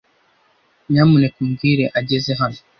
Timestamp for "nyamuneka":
0.89-1.37